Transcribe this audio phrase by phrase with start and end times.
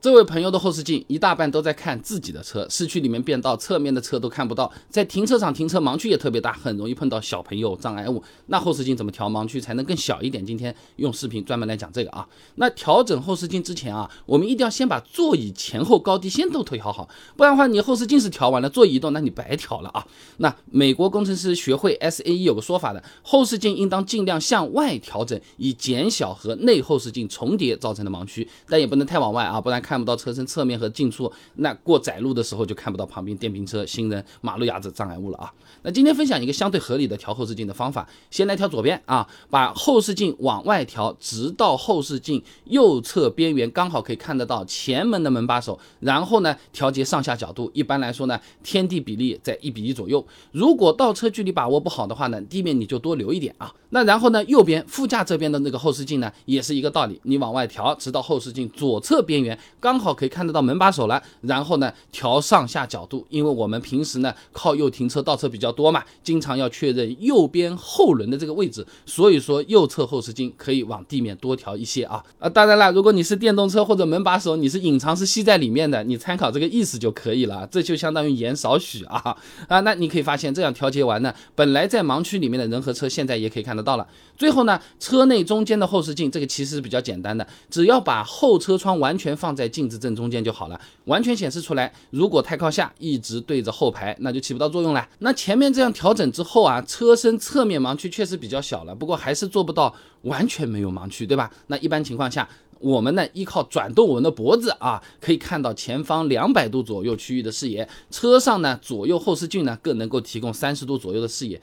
[0.00, 8.22] 这位朋友的后视镜一大半都在看自己的车，市区里面变道，侧面的车都看不到，在停车场停车盲区也特别大，很容易碰到小朋友障碍物。
[8.46, 10.44] 那后视镜怎么调盲区才能更小一点？
[10.44, 12.26] 今天用视频专门来讲这个啊。
[12.54, 17.06] 那调整后视镜之前啊，我们一定要先把座椅前后高低先都调好，
[17.36, 20.06] 不然的话你后视镜是调完了，座椅移动那你白调了啊。
[20.38, 29.78] 那美国工程师学会 SAE 有个说法的，后视镜应当尽量向外调整，以减小和内后视镜重叠造成的盲区，但也不能太往外啊，不然。
[29.90, 35.52] 看不到车身侧面和近处，那过窄路的时候就看不到旁边电瓶车、行人、马路牙子障碍物了啊。
[35.82, 50.24] 那今天分享一个相对合理的调后视镜的方法，先来调左边啊，把后视镜往外调，直到后视镜右侧边缘刚好可以看得到前门的门把手，然后呢调节上下角度，一般来说呢天地比例在一比一左右。
[50.52, 53.74] 如果倒车距离把握不好的话呢，地面你就多留一点啊。
[53.92, 59.58] 那然后呢右边副驾这边的那个后视镜呢也是一个道理，你往外调，直到后视镜左侧边缘。
[59.80, 72.48] 刚好可以看得到门把手了，然后呢调上下角度，因为我们平时呢靠右停车倒车比较多嘛，经常要确认右边后轮的这个位置，所以说右侧后视镜可以往地面多调一些啊啊！
[72.48, 79.36] 当然了，如果你是电动车或者门把手，你是隐藏是吸在里面的，你参考这个意思就可以了，这就相当于盐少许啊
[79.68, 79.80] 啊！
[79.80, 84.06] 那你可以发现这样调节完呢，本来在盲区里面的人和车现在也可以看得到了。
[84.36, 91.90] 最后呢，车内中间的后视镜这个其实是比较简单的，只要把后车窗完全放在镜子正中间就好了，完全显示出来。
[92.10, 95.08] 如果太靠下，一直对着后排，那就起不到作用了。
[95.20, 101.50] 那前面这样调整之后啊，车身侧面盲区确实比较小了，不过还是做不到完全没有盲区，对吧？
[101.68, 102.48] 那一般情况下，
[102.80, 107.88] 我们呢依靠转动我们的脖子啊，可以看到前方两百度左右区域的视野。
[108.10, 111.60] 车上呢，左右后视镜呢更能够提供三十度左右的视野。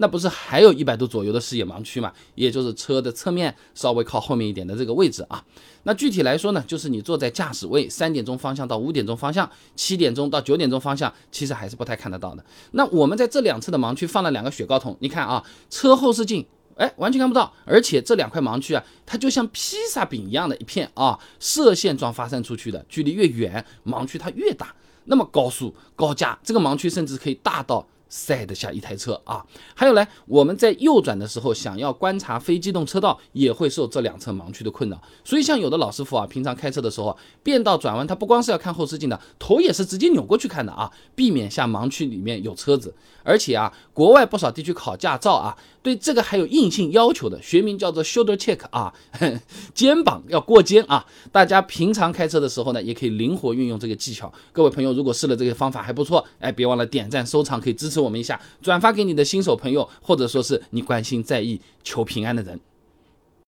[0.00, 2.10] 那不是还有一百度左右的视野盲区嘛？
[2.34, 5.44] 也就是车的侧面稍微靠后面一点的这个位置啊。
[5.82, 12.42] 那具体来说呢，就是你坐在驾驶位，三点钟方向到五点钟方向，七点钟到九点钟方向，其实还是不太看得到的。
[12.72, 16.46] 那我们在这两侧的盲区放了两个雪糕筒，你看啊，车后视镜，
[16.76, 17.52] 哎，完全看不到。
[17.66, 24.74] 而且这两块盲区啊，它就像披萨饼一样的一片啊，射线状发散出去的，距离越远，盲区它越大。
[25.04, 27.86] 那么高速高架这个盲区甚至可以大到。
[28.10, 29.42] 塞得下一台车啊！
[29.74, 35.00] 还有呢，我们在右转的时候，想要观察非机动车道，也会受这两侧盲区的困扰。
[35.24, 42.92] 所以，像有的老师傅啊，平常开车的时候，变道转弯，他不光是要看后视镜的，头也是直接扭过去看的啊，避免下盲区里面有车子。
[43.22, 48.92] 而且啊，国外不少地区考驾照啊，对这个还有硬性要求的，学名叫做 shoulder check 啊，
[49.74, 51.04] 肩膀要过肩啊。
[51.30, 54.32] 大家平常开车的时候呢，也可以灵活运用这个技巧。
[54.52, 62.58] 各位朋友，如果试了这个方法还不错，哎，别忘了点赞收藏，可以支持我们一下，转发给你的新手朋友，或者说是你关心在意求平安的人。